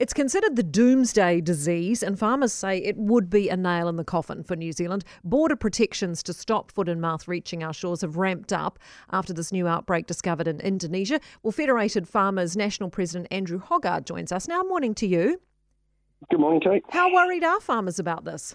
[0.00, 4.04] It's considered the doomsday disease, and farmers say it would be a nail in the
[4.04, 5.02] coffin for New Zealand.
[5.24, 8.78] Border protections to stop foot and mouth reaching our shores have ramped up
[9.10, 11.18] after this new outbreak discovered in Indonesia.
[11.42, 14.62] Well, Federated Farmers National President Andrew Hoggard joins us now.
[14.62, 15.40] Morning to you.
[16.30, 16.84] Good morning, Kate.
[16.90, 18.54] How worried are farmers about this?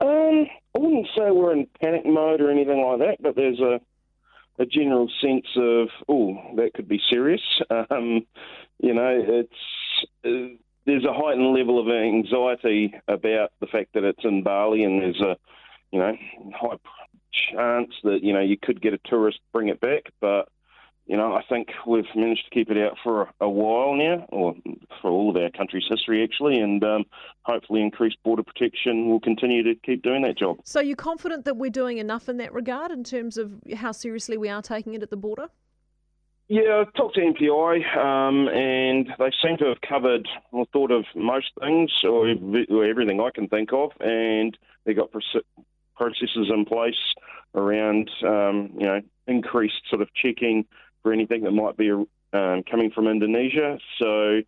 [0.00, 3.78] Um, I wouldn't say we're in panic mode or anything like that, but there's a
[4.58, 7.42] a general sense of oh that could be serious.
[7.90, 8.26] Um,
[8.82, 9.52] you know, it's
[10.24, 10.54] uh,
[10.86, 15.20] there's a heightened level of anxiety about the fact that it's in Bali, and there's
[15.20, 15.36] a
[15.90, 16.16] you know
[16.54, 16.76] high
[17.52, 20.48] chance that you know you could get a tourist bring it back, but
[21.10, 24.54] you know, I think we've managed to keep it out for a, while now, or
[25.02, 27.04] for all of our country's history, actually, and um,
[27.42, 30.58] hopefully increased border protection will continue to keep doing that job.
[30.62, 34.38] So, you're confident that we're doing enough in that regard in terms of how seriously
[34.38, 35.48] we are taking it at the border?
[36.52, 41.04] Yeah, I've talked to MPI, um, and they seem to have covered, or thought of
[41.14, 42.34] most things, or,
[42.68, 46.98] or everything I can think of, and they've got processes in place
[47.54, 50.64] around, um, you know, increased sort of checking
[51.04, 53.78] for anything that might be um, coming from Indonesia.
[54.00, 54.40] So,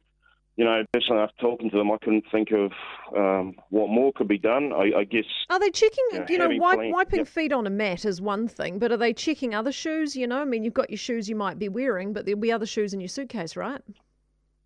[0.57, 2.73] you know, personally, after talking to them, I couldn't think of
[3.17, 4.73] um, what more could be done.
[4.73, 5.25] I, I guess.
[5.49, 6.05] Are they checking?
[6.13, 7.29] You know, you know wipe, wiping yep.
[7.29, 10.15] feet on a mat is one thing, but are they checking other shoes?
[10.15, 12.53] You know, I mean, you've got your shoes you might be wearing, but there'll be
[12.53, 13.81] other shoes in your suitcase, right?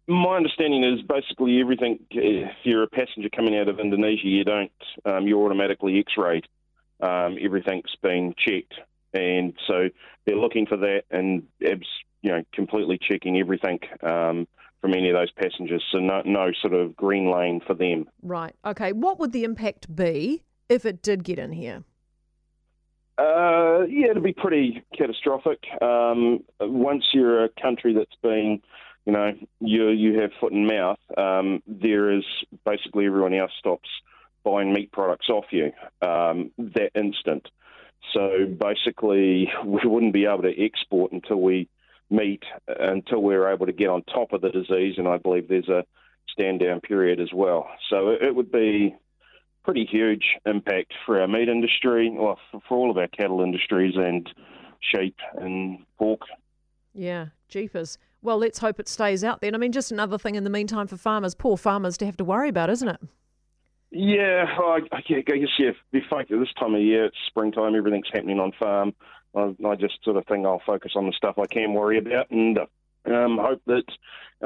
[0.09, 1.99] My understanding is basically everything.
[2.11, 4.71] If you're a passenger coming out of Indonesia, you don't.
[5.05, 6.47] Um, you're automatically X-rayed.
[7.01, 8.75] Um, everything's been checked
[9.17, 9.89] and so
[10.25, 14.47] they're looking for that and you know completely checking everything um,
[14.81, 15.83] from any of those passengers.
[15.91, 18.07] So no, no sort of green lane for them.
[18.23, 18.55] Right.
[18.65, 18.93] Okay.
[18.93, 21.85] What would the impact be if it did get in here?
[23.19, 25.61] Uh, yeah, it'd be pretty catastrophic.
[25.81, 28.61] Um, once you're a country that's been,
[29.07, 32.25] you know, you you have foot and mouth, um, there is
[32.67, 33.89] basically everyone else stops
[34.45, 37.49] buying meat products off you um, that instant.
[38.13, 41.69] So basically, we wouldn't be able to export until we
[42.11, 44.95] meet, until we're able to get on top of the disease.
[44.99, 45.85] And I believe there's a
[46.29, 47.69] stand down period as well.
[47.91, 48.95] So it would be
[49.65, 54.29] pretty huge impact for our meat industry, well, for all of our cattle industries and
[54.81, 56.21] sheep and pork.
[56.95, 57.99] Yeah, jeepers.
[58.23, 59.55] Well, let's hope it stays out then.
[59.55, 62.25] I mean, just another thing in the meantime for farmers, poor farmers, to have to
[62.25, 63.01] worry about, isn't it?
[63.99, 65.71] Yeah, I, I guess yeah.
[65.91, 67.07] Be fake this time of year.
[67.07, 67.75] It's springtime.
[67.75, 68.95] Everything's happening on farm.
[69.35, 72.31] I, I just sort of think I'll focus on the stuff I can worry about,
[72.31, 72.59] and
[73.07, 73.85] um, hope that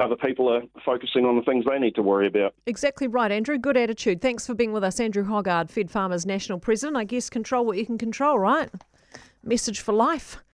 [0.01, 2.53] other people are focusing on the things they need to worry about.
[2.65, 3.57] Exactly right, Andrew.
[3.57, 4.21] Good attitude.
[4.21, 6.95] Thanks for being with us, Andrew Hoggard, Fed Farmers National President.
[6.95, 8.69] I guess control what you can control, right?
[9.43, 10.41] Message for life.